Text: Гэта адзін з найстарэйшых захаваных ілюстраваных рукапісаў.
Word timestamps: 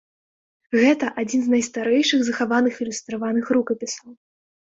Гэта 0.83 1.09
адзін 1.23 1.41
з 1.47 1.51
найстарэйшых 1.55 2.19
захаваных 2.29 2.73
ілюстраваных 2.85 3.45
рукапісаў. 3.59 4.09